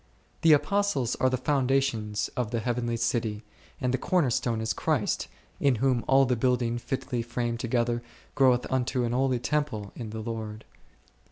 [0.41, 3.43] The Apostles are the foundations of the heavenly city,
[3.79, 5.27] and the Corner stone is Christ,
[5.59, 8.01] in whom all the building fitly framed together
[8.33, 10.79] groweth unto an holy temple in the Lord x